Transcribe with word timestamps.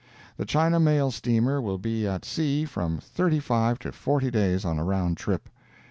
The 0.35 0.45
China 0.45 0.79
mail 0.79 1.11
steamer 1.11 1.61
will 1.61 1.77
be 1.77 2.07
at 2.07 2.25
sea 2.25 2.65
from 2.65 2.97
thirty 2.97 3.39
five 3.39 3.77
to 3.81 3.91
forty 3.91 4.31
days 4.31 4.65
on 4.65 4.79
a 4.79 4.83
round 4.83 5.17
trip. 5.17 5.47